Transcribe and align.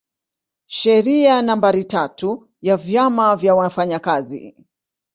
Sheria 0.67 1.41
nambari 1.41 1.85
tatu 1.85 2.49
ya 2.61 2.77
vyama 2.77 3.35
vya 3.35 3.55
wafanyakazi 3.55 4.65